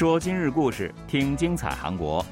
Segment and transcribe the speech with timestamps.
[0.00, 2.24] 说今日故事，听精彩韩国。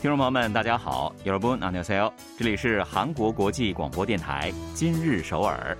[0.00, 5.76] 听众朋友们，大家好，여러분안녕하세요，这里是韩国国际广播电台今日首尔。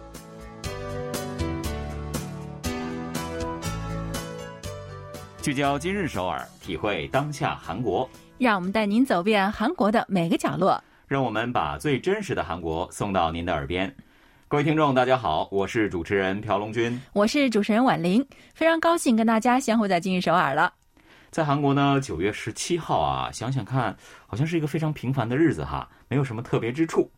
[5.41, 10.83] 聚焦今日首尔，体会当下韩国，让我们带您走遍韩国的每个角落。
[11.07, 13.95] 让我们把最真实的韩国送到您的耳边。
[14.49, 20.73] 各位听众，大家好，我是主持人朴龙军，我是主持人婉玲，非常高兴跟大家相会在今日首尔了。
[21.34, 23.98] 在韩国呢，九月十七号啊，想想看，
[24.28, 27.12] 好像是一个非常平凡的日子哈，没有什么特别之处。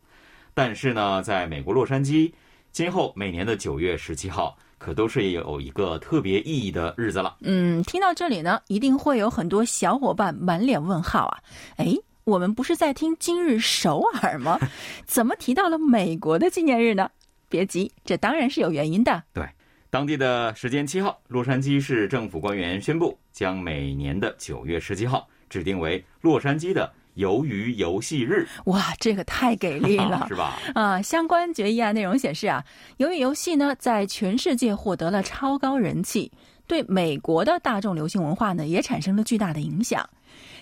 [0.54, 2.32] 但是呢，在美国洛杉矶，
[2.72, 4.56] 今后每年的九月十七号。
[4.78, 7.38] 可都是有一个特别意义的日子了。
[7.40, 11.38] 嗯，听到这里呢，一定会有很多小伙伴满脸问号啊！
[11.76, 14.60] 哎，我们不是在听今日首尔吗？
[15.06, 17.10] 怎么提到了美国的纪念日呢？
[17.48, 19.22] 别急，这当然是有原因的。
[19.32, 19.48] 对，
[19.96, 26.92] 当地的时间七号，洛杉矶市政府官员宣布，将每年的九月十七号指定为洛杉矶的。
[27.14, 30.58] 鱿鱼游戏日，哇，这个太给力了， 是吧？
[30.74, 32.62] 啊，相关决议案内容显示啊，
[32.98, 36.30] 鱿鱼游戏呢在全世界获得了超高人气，
[36.66, 40.06] 对美国的大众流行文化呢也产生了巨大的影响。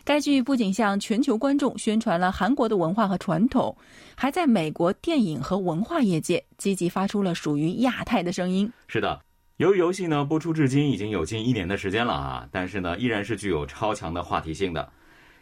[0.05, 3.77] 该剧不仅向全球观众宣传了韩国的文化和传统，
[4.14, 8.70] 还在美国电影和文化业界积极发出了属于亚太的声音。
[8.86, 9.20] 是的，
[9.56, 14.92] 由于游戏呢播出至今已经有近一年的时间了啊，但是呢依然是具有超强的话题性的。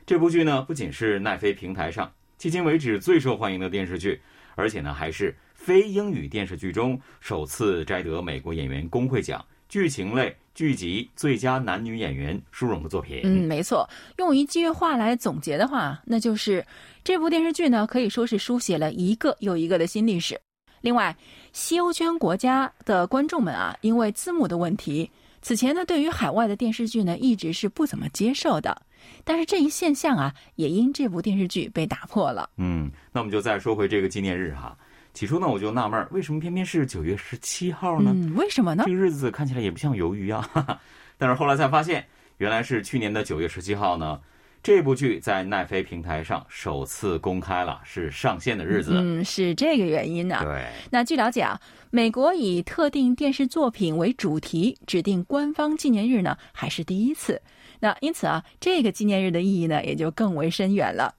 [0.07, 4.21] 这部剧呢，不仅是奈飞平台上迄今为止最受欢迎的电视剧，
[4.55, 13.20] 而且呢，还是非英语电视剧中首次摘得美国演员工会奖剧情类剧集最佳男女演员殊荣的作品。
[13.25, 16.64] 嗯，没错，用一句话来总结的话，那就是
[17.03, 20.41] 这部电视剧呢，可以说是书写了一个又一个的新历史。
[20.80, 21.17] 另外，
[21.53, 28.83] 西欧圈国家的观众们啊，因为字幕的问题，此前呢，对于海外的电视剧呢，一直是不怎么接受的。
[29.24, 32.51] 但是这一现象啊，也因这部电视剧被打破了。
[32.57, 34.77] 嗯，那我们就再说回这个纪念日哈。
[35.14, 38.12] 起初呢，我就纳闷，为什么偏偏是九月十七号呢？
[38.14, 38.84] 嗯，为什么呢？
[38.86, 40.48] 这个日子看起来也不像鱿鱼啊。
[41.18, 42.05] 但是后来才发现，
[42.39, 44.18] 原来是去年的九月十七号呢，
[44.62, 48.92] 这部剧在奈飞平台上首次公开了是上线的日子。
[48.95, 50.40] 嗯，是这个原因呢。
[50.42, 50.67] 对。
[50.90, 57.40] 那据了解啊，美国以特定电视作品为主题指定官方纪念日呢，还是第一次。
[57.80, 61.14] 那因此啊，这个纪念日的意义呢，也就更为深远了。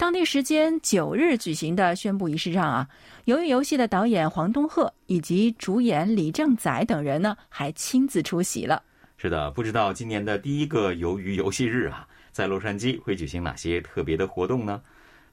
[0.00, 2.88] 当地时间九日举行的宣布仪式上啊，
[3.26, 8.82] 鱿鱼游戏的导演黄东赫以及主演李正宰等人呢，还亲自出席了。
[9.18, 14.80] 是的，不知道今年的第一个鱿鱼游戏日啊，在洛杉矶会举行哪些特别的活动呢？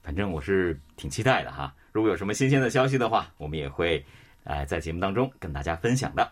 [0.03, 1.73] 反正我是挺期待的哈。
[1.93, 4.05] 如果有什么新鲜的消息的话，我们也会，
[4.43, 6.29] 呃，在节目当中跟大家分享的。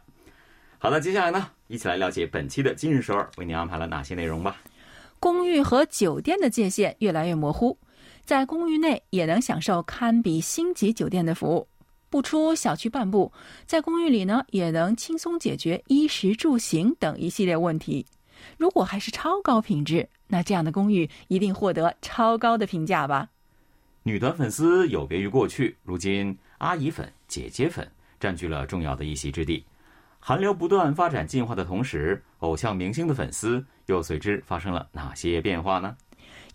[0.78, 4.57] 好的，接下来呢，一起来了解本期的今日首尔为您安排了哪些内容吧。
[5.22, 7.78] 公寓和酒店的界限越来越模糊，
[8.25, 11.68] 在公寓内也能享受堪比星级酒店的服务，
[12.09, 13.31] 不出小区半步，
[13.68, 18.03] 在公寓里呢也能轻松解决衣食住行等一系列问题。
[18.58, 23.30] 如果还是超高品质，那这样的公寓一定获得超高的评价吧。
[24.02, 27.88] 女团粉丝有别于过去，如今阿姨粉、姐姐粉
[28.19, 29.64] 占据了重要的一席之地。
[30.19, 35.96] 韩流不断发展进化的同时，偶像明星的粉丝又随之发生了哪些变化呢？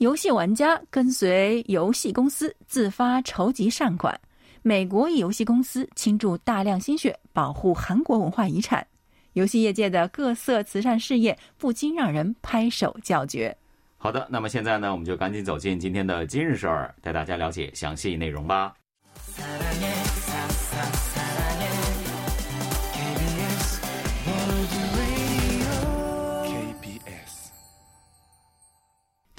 [0.00, 4.18] 游戏玩家跟随游戏公司自发筹集善款，
[4.62, 8.86] 美国一游戏公司倾注大量心血保护韩国文化遗产，
[9.34, 13.54] 游戏业界的各色慈善事业不禁让人拍手叫绝。
[13.98, 18.74] 好的，那么现在呢，我们就赶紧走进今天的今日事儿，带大家了解详细内容吧。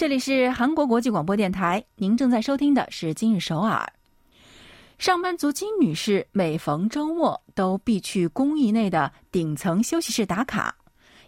[0.01, 3.88] 这里是韩国国际广播电台，您正在收听的是《今日首尔》。
[4.97, 10.76] 上班族金女士每逢周末都必去公寓内的顶层休息室打卡，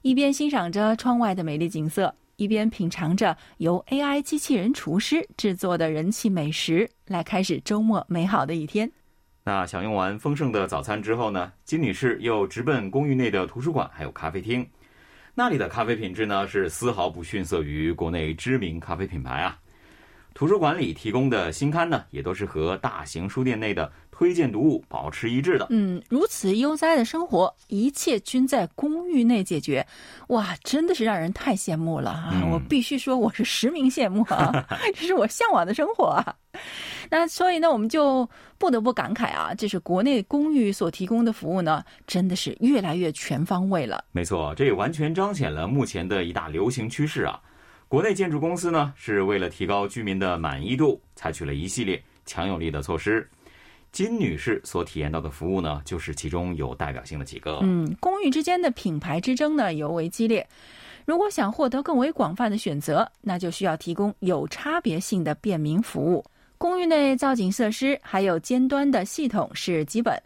[0.02, 8.92] 一边欣赏着窗外的美丽景色，一边品尝着由 AI 机器人厨师制作的人气美食，来开始周末美好的一天。
[9.44, 14.68] 那享用完丰盛的早餐之后呢，金女士又直奔公寓内的图书馆还有咖啡厅。
[15.36, 19.58] 那里的咖啡品质呢，是丝毫不逊色于国内知名咖啡品牌啊。
[20.36, 25.66] 图书馆里提供的新刊呢，也都是和大型书店内的推荐读物保持一致的。
[25.72, 29.86] 嗯，如此悠哉的生活，一切均在公寓内解决，
[30.28, 32.30] 哇，真的是让人太羡慕了啊！
[32.32, 34.64] 嗯我必须说，我是实名羡慕啊，
[34.94, 36.36] 这是我向往的生活啊。
[37.10, 38.30] 那所以呢，我们就
[38.60, 44.06] 不得不感慨啊，这是国内公寓所提供的服务呢，真的是越来越全方位了。
[44.12, 47.42] 没错，这也完全彰显了目前的一大流行趋势啊。
[47.88, 53.28] 国内建筑公司呢，是为了提高居民的满意度，采取了一系列强有力的措施。
[53.94, 57.60] 金女士所体验到的服务呢，就是其中有代表性的几个。
[57.62, 60.46] 嗯，公寓之间的品牌之争呢尤为激烈。
[61.06, 66.26] 如果想获得更为广泛的选择，那就需要提供有差别性的便民服务。
[66.58, 70.20] 公寓内造景设施还有尖端的系统是基本。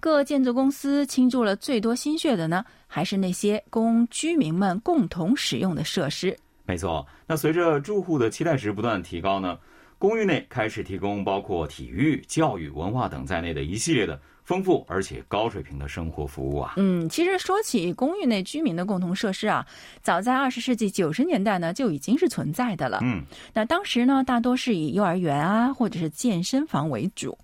[0.00, 6.36] 各建筑公司倾注了最多心血的呢，还是那些供居民们共同使用的设施。
[6.66, 9.58] 没错，那随着住户的期待值不断提高呢，
[9.98, 16.74] 公寓内开始提供包括体育、教育、文化等在内的一系列的丰富而且高水平的生活服务啊。
[16.76, 19.66] 嗯，其实说起公寓内居民的共同设施啊，
[20.00, 23.00] 早在二十世纪九十年代呢就已经是存在的了。
[23.02, 23.24] 嗯，
[23.54, 27.36] 那当时呢，大多是以幼儿园啊或者是健身房为主。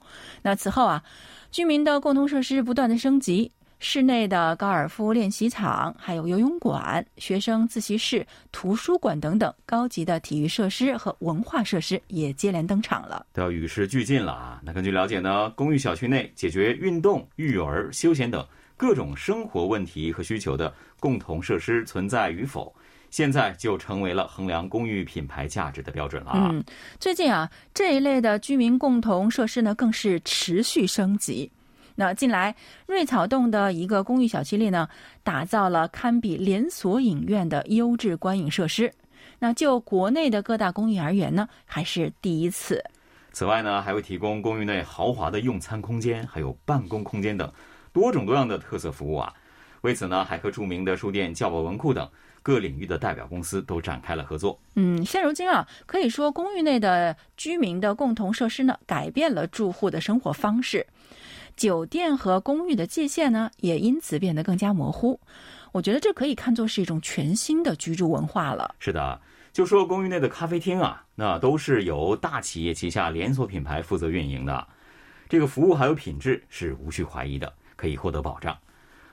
[0.43, 1.03] 那此后啊，
[1.51, 3.51] 居民的共同设施不断的升级，
[3.85, 13.27] 室内的高尔夫练习场，还有游泳馆、学生自习室、图书馆等等高级的体育设施和文化设施也接连登场了。
[13.35, 14.59] 都要与时俱进了啊。
[14.65, 18.43] 那根据了解呢，公寓小区内解决运动、育儿、休闲等
[18.75, 22.75] 各种生活问题和需求的共同设施存在与否，
[23.11, 26.49] 现在就成为了衡量公寓品牌价值的标准了啊。
[26.51, 26.65] 嗯，
[26.99, 31.53] 最近啊，这一类的居民共同设施呢，更是持续升级。
[31.97, 32.55] 那近来，
[32.87, 34.89] 瑞草洞的一个公寓小区里呢，
[35.23, 38.93] 打造了堪比连锁影院的优质观影设施。
[39.39, 42.83] 那就国内的各大公寓而言呢，还是第一次。
[43.33, 47.53] 此外呢，还会提供公寓内豪华的用餐空间，还有办公空间等
[47.93, 49.33] 多种多样的特色服务啊。
[49.83, 52.09] 为此呢，还和著名的书店教保文库等
[52.43, 54.59] 各领域的代表公司都展开了合作。
[54.75, 60.87] 嗯，现如今啊，可以说公寓内的居民的共同设施呢，改变了住户的生活方式。
[61.57, 65.19] 酒店和公寓的界限呢，也因此变得更加模糊。
[65.73, 68.75] 我觉得这可以看作是一种全新的居住文化了。
[68.79, 69.21] 是的，
[69.53, 74.67] 就说公寓内的咖啡厅啊，那都是由大企业旗下连锁品牌负责运营的，
[75.29, 78.57] 这个服务还有品质是无需怀疑的，可以获得保障。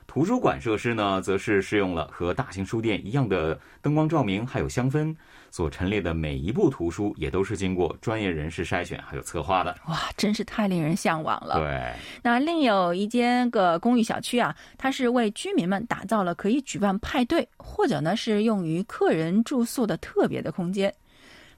[0.06, 5.14] 图书馆设施呢，则是适用了和大型书店一样的灯光照明，还有香氛。
[5.52, 9.76] 所陈列的每一部图书也都是经过专业人士筛选还有策划的。
[9.86, 11.56] 哇，真是太令人向往了。
[11.60, 20.92] 对，那另有一间个公寓小区啊，它是为居民们打造了可以举办派对，或者呢是用于客人住宿的特别的空间。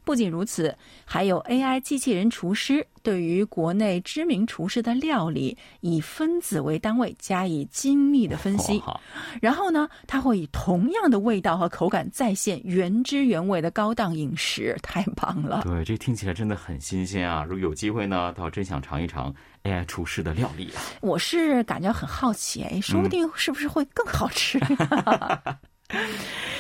[0.05, 9.01] 不仅如此，还有 AI 机器人厨师对于国内知名厨师的料理以分子为单位加以精密的分析，哇
[9.41, 15.63] 然后呢，它会以同样的味道和口感再现原汁原味的高档饮食，太棒了。
[15.65, 17.43] 对，这听起来真的很新鲜啊！
[17.43, 20.83] 如果有机会呢，倒真想尝一尝 AI 厨师的料理啊。
[21.01, 24.61] 我是感觉很好奇，哎，说不定是不是会更好吃？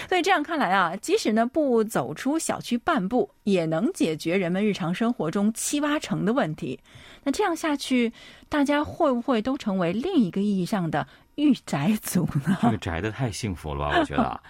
[0.08, 6.78] 所以这样看来啊，即使呢不走出小区半步，也能解决人们日常生活中七八成的问题。
[7.22, 8.12] 那这样下去，
[8.48, 11.06] 大家会不会都成为另一个意义上的
[11.36, 12.58] 御宅族呢？
[12.60, 13.96] 这个宅的太幸福了吧？
[14.00, 14.40] 我觉得啊，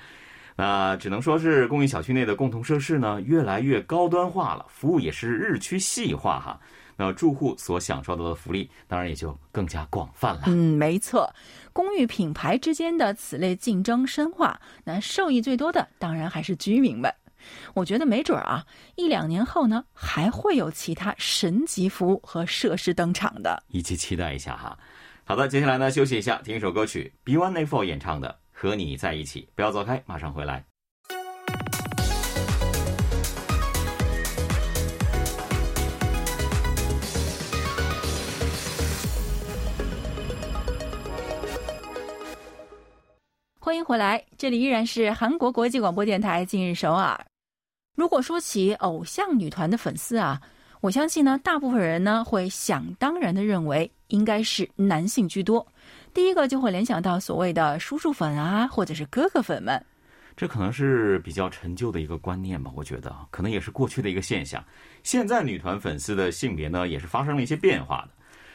[0.56, 6.61] 那只能说是公寓小区内的共同设施呢，越来越高端化了，服务也是日趋细化哈。
[6.97, 10.43] 那住户所享受到的福利，当然也就更加广泛了。
[10.47, 11.29] 嗯，没错，
[11.75, 17.13] 公寓品牌之间的此类竞争深化，那受益最多的当然还是居民们。
[17.75, 18.65] 我觉得没准儿啊，
[18.95, 23.63] 一两年后呢，还会有其他神级服务和设施登场的。
[23.69, 24.79] 一起期待一下哈。
[25.25, 30.65] 好的，接下来呢，休息一下，听一首歌曲，B One A Four 演唱的《和你在一起》，不要走开，马上回来。
[43.84, 47.20] 回来，这里依然是韩国国际广播电台今日首尔。
[47.94, 50.41] 如果说起偶像女团的粉丝啊，
[50.81, 55.64] 我相信呢，大部分人呢会想当然的认为应该是男性居多。
[56.14, 59.84] 第一个就会联想到所谓的叔叔粉啊，或者是哥哥粉们。
[60.34, 64.64] 这可能是比较陈旧的一个观念吧，我觉得可能也是过去的一个现象。
[65.03, 68.08] 现在女团粉丝的性别呢，也是发生了一些变化的。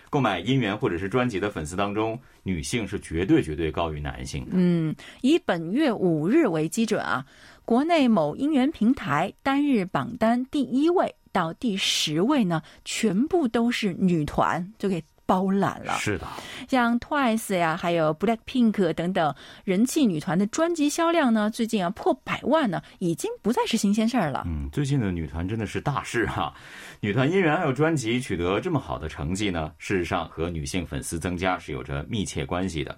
[0.10, 4.52] 购买音源或者是专辑的粉丝当中，女性是绝对绝对高于男性的。
[4.54, 7.26] 嗯，以本月五日为基准啊，
[7.66, 15.94] 国内某音源平台单日榜单第一位到第十位呢，全部都是女团，就给包揽了。
[16.00, 16.26] 是的，
[16.68, 24.42] 像 Twice 呀，还有 Blackpink 等等人气女团的专辑销量呢，最近啊破百万呢，已经不再是新鲜事儿了。
[24.48, 26.52] 嗯，最近的女团真的是大事哈、
[27.00, 32.98] 女团音源还有专辑取得这么好的成绩呢，事实上和女性粉丝增加是有着密切关系的。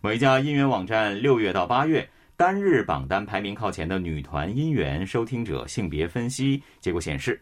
[0.00, 7.38] 某一家音源网站六月到八月单日榜单排名靠前的女团音源收听者性别分析结果显示，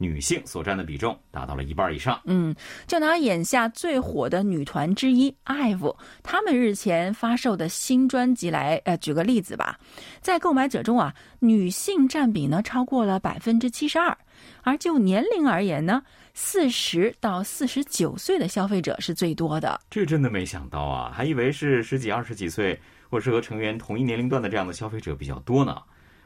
[0.00, 2.18] 女性所占的比重达到了一半以上。
[2.24, 2.54] 嗯，
[2.86, 9.78] 就拿眼下最火的女团之一 IVE，他们日前发售的新专辑来，呃，举个例子吧，
[10.22, 14.16] 在购买者中啊，女性占比呢超过了百分之七十二，
[14.62, 16.02] 而就年龄而言呢，
[16.32, 19.78] 四十到四十九岁的消费者是最多的。
[19.90, 22.80] 这真的没想到啊，还以为是十几、二十几岁，
[23.10, 25.76] 或是和成员同一年龄段的这样的消费者比较多呢。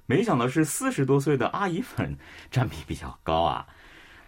[0.07, 2.17] 没想到是四十多岁的阿姨粉
[2.51, 3.67] 占比比较高啊。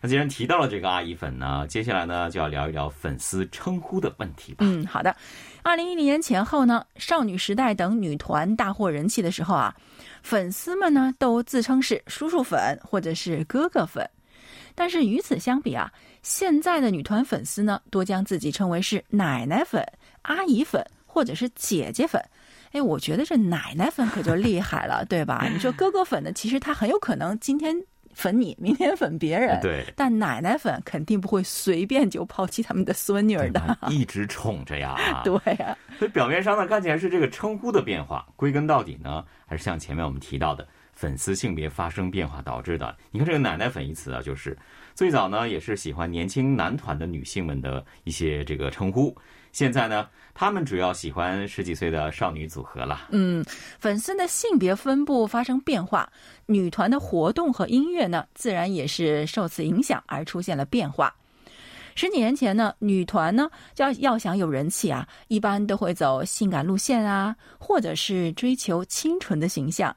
[0.01, 4.59] 那既然提到了这个阿姨粉呢，接下来呢就要聊一聊粉丝称呼的问题吧。
[4.61, 5.17] 嗯，好的。
[5.63, 9.75] 二零一零年前后呢，少女时代等女团大获人气的时候啊，
[10.23, 14.09] 粉丝们呢都自称是叔叔粉或者是哥哥粉。
[14.75, 15.91] 但是与此相比啊，
[16.23, 19.83] 现在的女团粉丝呢，多将自己称为是奶奶粉、
[20.23, 22.23] 阿姨粉或者是姐姐粉。
[22.77, 25.49] 哎，我觉得这奶奶粉可就厉害了，对吧？
[25.51, 27.75] 你说哥哥粉呢，其实他很有可能今天
[28.13, 29.59] 粉你，明天粉别人。
[29.63, 33.79] 对，但奶奶粉肯定不会随便就抛弃他们的孙女儿的。
[33.89, 34.95] 一直宠着呀。
[35.25, 40.67] 对呀、啊，所以表面上呢看起来是这个称呼的变化，归根到底呢，还是像前面我们提到的。
[40.93, 42.97] 粉丝性别发生变化导致的。
[43.11, 44.57] 你看这个“奶奶粉”一词啊，就是
[44.95, 49.15] 最早呢也是喜欢年轻男团的女性们的一些这个称呼。
[49.57, 53.09] 现在呢，他们主要喜欢十几岁的少女组合了。
[53.09, 53.43] 嗯，
[53.79, 56.07] 粉丝的性别分布发生变化，
[56.45, 61.17] 女团的活动和音乐呢，自然也是受此影响而出现了变化。
[61.95, 63.49] 十几年前呢，女团呢
[63.79, 69.97] 要要想有人气啊，一般都会走性感路线啊，或者是追求清纯的形象。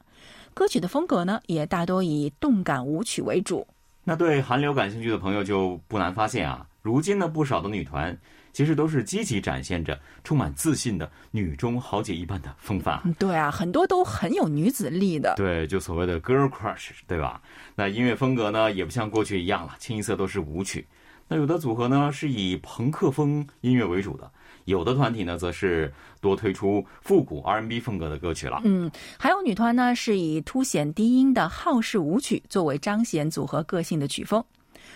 [0.54, 3.68] 歌曲的风格呢，也大多以动感舞曲为主。
[4.06, 8.18] 那对韩流感兴趣的朋友就不难发现啊，如今呢不少的女团
[8.52, 13.02] 其实都是积极展现着充满自信的女中豪杰一般的风范。
[13.18, 15.34] 对啊，很多都很有女子力的。
[15.38, 17.42] 对，就所谓的 girl crush，对吧？
[17.76, 20.88] 那音乐风格呢，也不像过去一样了，清一色都是舞曲。
[21.28, 24.30] 那有的组合呢是以朋克风音乐为主的。
[24.66, 25.92] 有的团体呢，则是
[26.22, 28.62] 多推出复古 R&B 风格的歌曲了。
[28.64, 34.44] 嗯，还有女团呢，是以凸显低音的好式舞曲作为彰显组合个性的曲风。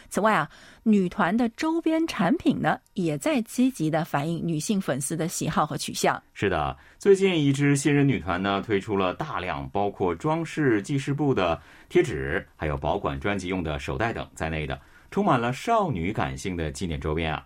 [0.10, 0.50] 此外啊，
[0.84, 6.22] 女团的周边产品呢，也在积极的反映女性粉丝的喜好和取向。
[6.34, 14.80] 是的，最近一支新人女团呢，推出了大量包括装饰记事簿的贴纸，还有保管专辑用的手袋等在内的，
[15.12, 17.46] 充满了少女感性的纪念周边啊。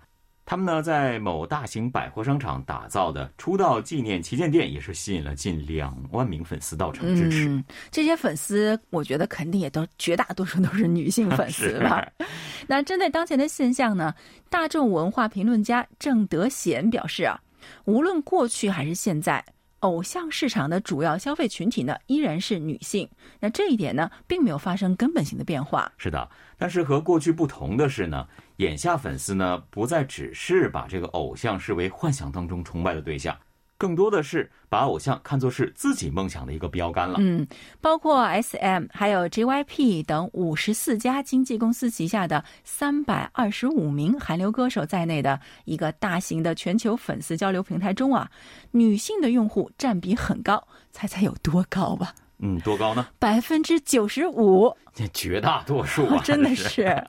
[0.50, 7.50] 他们呢，在某大型百货商场打造的出道纪念旗舰店，也是吸引了近两万名粉丝到场支持。
[7.50, 7.62] 嗯，
[7.92, 12.08] 这些粉丝，我觉得肯定也都绝大多数都是女性粉丝吧。
[12.66, 14.16] 那针对当前的现象呢，
[14.50, 17.38] 大众文化评论家郑德贤表示啊，
[17.84, 19.44] 无论过去还是现在，
[19.80, 23.10] 偶像市场的主要消费群体呢，依然是女性。
[23.40, 25.92] 那这一点呢，并没有发生根本性的变化。
[25.98, 28.28] 是的，但是和过去不同的是呢。
[28.58, 33.38] 眼下粉丝呢，不再只是把这个偶像视为幻想当中崇拜的对象，
[33.78, 37.18] 更多的是把偶像看作是自己梦想的一个标杆了。
[37.20, 37.46] 嗯，
[37.80, 38.86] 包括 S.M.
[38.92, 40.04] 还有 J.Y.P.
[40.04, 48.30] 等五十四家经纪公司旗下的三百二十五名韩流歌手在内的一个大型的全球粉丝交流平台中啊，
[48.72, 52.14] 女性的用户占比很高，猜猜有多高吧？
[52.40, 53.08] 嗯，多高呢？
[53.18, 57.04] 百分之九十五，这 绝大多数啊， 真的是。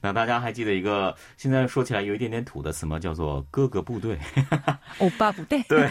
[0.02, 2.98] 那大家还记得一个现在说起来有一点点土的词吗？
[2.98, 4.18] 叫做“哥哥部队”。
[4.98, 5.62] 欧巴部队。
[5.68, 5.86] 对。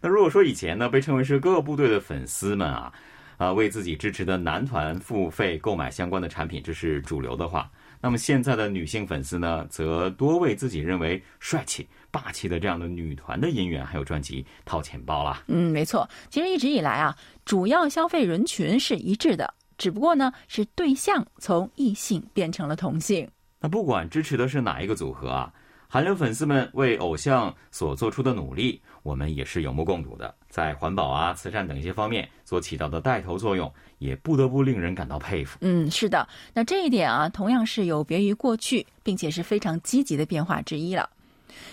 [0.00, 2.92] 那如果说以前呢，被称为是哥哥部队的粉丝们啊，
[3.38, 7.68] 啊，为自己支持的男团付费购买相关的产品，这是主流的话，
[8.00, 15.42] 那么现在的女性粉丝呢，则多为自己认为帅气、霸气的这样的女团的音源还有专辑掏钱包啦。
[15.48, 16.08] 嗯，没错。
[16.28, 23.28] 其实一直以来啊，主要消费人群是一致的，只不过呢，是对象从异性变成了同性。
[23.60, 25.52] 那不管支持的是哪一个组合啊，
[25.86, 30.34] 韩流粉丝们为偶像所做出的努力，我们也是有目共睹的。
[30.48, 35.58] 在环保啊、慈善等一些方面所起到的带头作用，也不得不令人感到佩服。
[35.60, 41.10] 嗯，是的，那这一点啊，同样是有别于过去，并且是非常积极的变化之一了。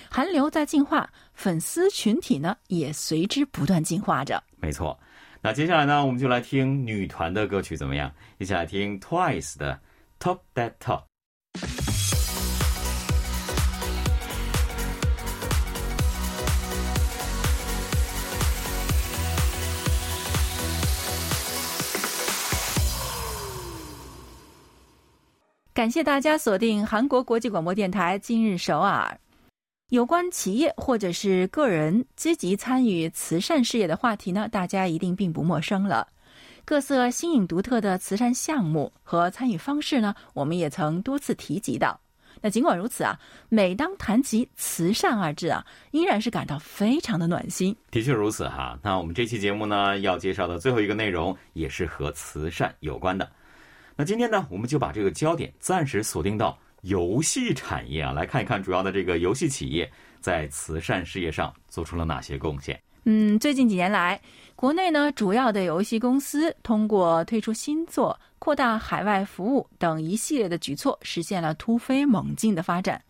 [0.10, 4.44] 韩流在进化，粉丝群体呢也随之不断进化着。
[4.60, 5.00] 没错，
[5.41, 8.12] 那接下来呢，我们就来听女团的歌曲怎么样？
[8.39, 9.79] 一起来听 Twice 的。
[10.20, 11.03] Talk That Talk。
[25.74, 29.20] 感谢大家锁定韩国国际广播电台今日首尔。
[29.90, 36.08] 有关企业或者是个人积极参与慈善事业的话题呢，大家一定并不陌生了。
[36.68, 41.98] 各色新颖独特的慈善项目和参与方式呢，我们也曾多次提及到。
[42.42, 47.74] 那尽管如此啊，每当谈及慈善二字啊，依然是感到非常的暖心。
[47.90, 48.78] 的确如此哈。
[48.84, 53.32] 那我们这期节目呢，要介绍的最后一个内容也是和慈善有关的。
[53.96, 62.78] 那今天呢，我们就把这个焦点暂时锁定到游戏产业啊，来看一看主要的这个游戏企业在慈善事业上做出了哪些贡献。
[63.10, 64.20] 嗯，最近几年来，
[64.54, 73.02] 国内呢主要的游戏公司通过推出新作、扩大海外服务等一系列的举措，实现了突飞猛进的发展。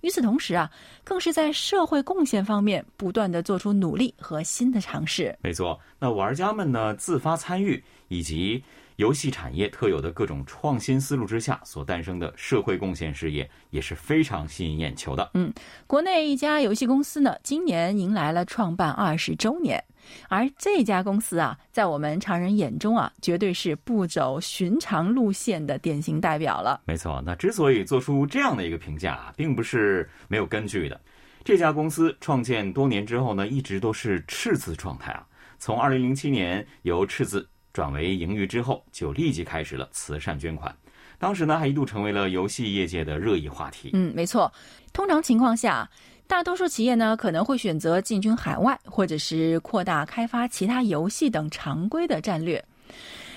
[0.00, 0.68] 与此同时啊，
[1.04, 5.38] 更是在社会贡献方面不断的做出努力和新的尝试。
[5.40, 8.60] 没错，那玩家们呢自发参与以及。
[8.96, 15.28] 游戏产业特有的各种创新思路之下所诞生的社会贡献事业也是非常吸引眼球的。
[15.34, 15.52] 嗯，
[15.86, 19.82] 国内一家游戏公司呢，今年迎来了创办二十周年，
[20.28, 26.80] 而这家公司啊，在我们常人眼中啊，绝对是不走寻常路线的典型代表了。
[26.86, 31.00] 没错，那之所以做出这样的一个评价，并不是没有根据的。
[31.42, 35.26] 这家公司创建多年之后呢，一直都是赤字状态啊。
[35.58, 37.48] 从二零零七年由赤字。
[37.74, 40.74] 转为盈余之后，就立即开始了慈善捐款。
[41.18, 43.90] 当时呢，还一度成为了游戏业界的热议话题。
[43.92, 44.50] 嗯，没错。
[44.92, 45.88] 通常情况下，
[46.26, 52.64] 大多数企业呢可能会选择进军海外，或者是扩大开发其他游戏等常规的战略。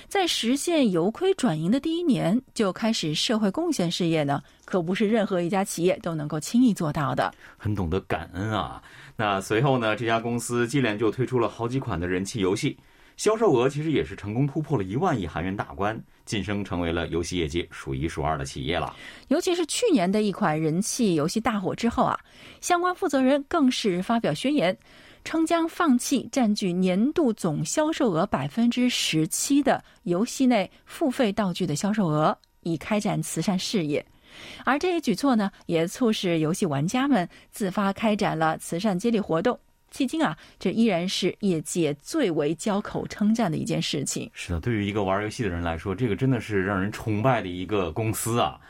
[0.06, 7.34] 在实现由亏转盈的第一年就开始社会贡献事业呢，可不是任何一家企业都能够轻易做到的。
[7.58, 8.82] 很懂得感恩啊！
[9.16, 12.78] 那随后呢，这家公司接连就推出了好几款的人气游戏。
[13.18, 18.94] 销售额其实也是成功突破了一万亿韩元大关，晋升成为了游戏业界数一数二的企业了。
[19.26, 22.16] 尤其是去年的一款人气游戏大火之后啊，
[22.60, 24.78] 相关负责人更是发表宣言，
[25.24, 34.06] 称将放弃占据年度总销售额百分之十七的游戏内付费道具的销售额，以开展慈善事业。
[34.64, 39.58] 而这一举措呢，也促使游戏玩家们自发开展了慈善接力活动。
[39.92, 44.30] 迄今啊，这依然是业界最为交口称赞的一件事情。
[44.34, 48.60] 是的，对于一个玩游戏的人来说，这个真的是让人崇拜的一个公司啊。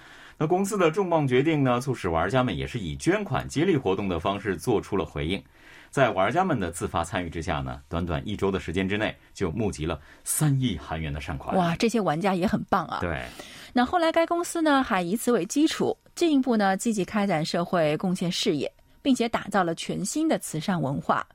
[0.40, 5.42] 那公司的重磅决定呢，促使玩家们也是以捐款接力活动的方式做出了回应。
[5.90, 11.56] 在玩家们的自发参与之下呢，短短一周的时间之内，就募集了三亿韩元的善款。
[11.56, 12.98] 哇，这些玩家也很棒啊。
[13.00, 13.24] 对。
[13.72, 18.70] 那后来该公司呢，还以此为基础，进一步呢积极开展社会贡献事业。
[19.08, 21.26] 并且打造了全新的慈善文化。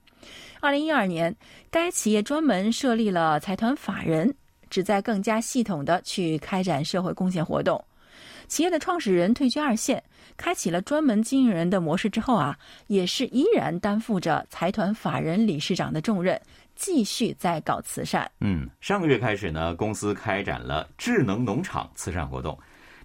[0.61, 1.35] 二零一二年，
[1.71, 4.31] 该企业专门设立了财团法人，
[4.69, 7.83] 旨在更加系统的去开展社会贡献活动。
[8.47, 10.03] 企业的创始人退居二线，
[10.37, 12.55] 开启了专门经营人的模式之后啊，
[12.85, 16.39] 也是依然担负着财团法人理事长的重任，
[16.75, 18.29] 继续在搞慈善。
[18.39, 22.55] 嗯，上个月开始呢，公司开展了智能农场慈善活动。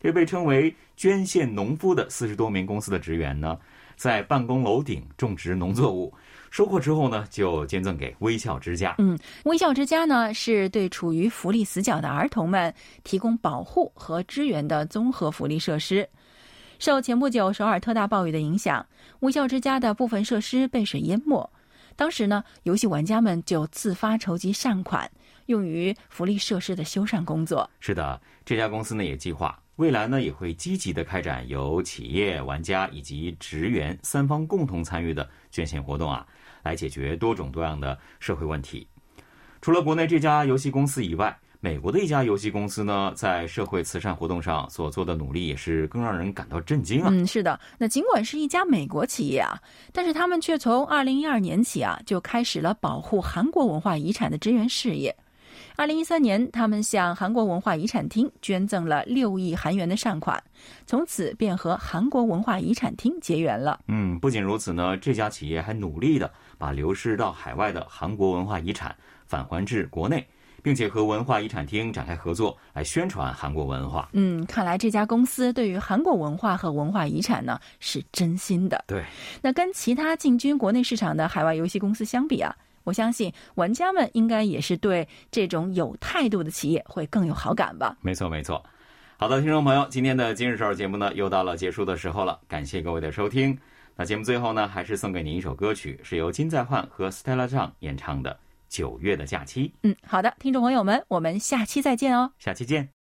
[0.02, 3.58] 这被称为“捐献农夫”的四十多名公司的职员呢。
[3.98, 6.14] 在办公楼顶种植农作物，
[6.50, 8.94] 收获之后呢，就捐赠给微笑之家。
[8.98, 16.08] 嗯，微笑之家呢，是对处于福利死角的儿童们提供保护和支援的综合福利设施。
[16.78, 18.86] 受前不久首尔特大暴雨的影响，
[19.18, 21.50] 微笑之家的部分设施被水淹没。
[21.96, 25.10] 当时呢，游戏玩家们就自发筹集善款，
[25.46, 27.68] 用于福利设施的修缮工作。
[27.80, 29.60] 是的，这家公司呢也计划。
[29.78, 36.26] 未来呢，也会积极的开展由企业、玩家以及职员三方共同参与的捐献活动啊，
[36.64, 38.84] 来解决多种多样的社会问题。
[39.62, 47.08] 除了国内这家游戏公司以外，美国的一家游戏公司呢，在社会慈善活动上所做的努力也是更让人感到震惊啊。
[47.12, 49.56] 嗯，是的，那尽管是一家美国企业啊，
[49.92, 55.16] 但是他们却从二零一二年起啊，就开始了保护韩国文化遗产的支援事业。
[55.78, 60.42] 二零一三年，他们向韩国文化遗产厅捐赠了六亿韩元的善款，
[60.86, 63.78] 从此便和韩国文化遗产厅结缘了。
[63.86, 68.92] 嗯，不仅如此呢，这家企业还努力的把流失到海外的韩国文化遗产
[69.24, 70.26] 返还至国内，
[70.64, 74.08] 并且和文化遗产厅展开合作，来宣传韩国文化。
[74.14, 78.82] 嗯，看来这家公司对于韩国文化和文化遗产呢是真心的。
[78.88, 79.04] 对，
[79.40, 82.52] 那跟其他进军国内市场的海外游戏公司相比啊。
[82.84, 87.96] 我相信玩家们应该也是对这种有态度的企业会更有好感吧。
[88.00, 88.64] 没错，没错。
[89.16, 93.58] 好的，听众朋友，今天的今日首尔节目呢，又到了结束的时候了，感谢各位的收听。
[93.96, 98.30] 那节目最后呢，还是送给您一首歌曲，是由金在焕和 Stella Zhang 演唱的
[98.68, 99.68] 《九月的假期》。
[99.82, 102.30] 嗯，好的，听众朋友们，我们下期再见哦。
[102.38, 102.97] 下期见。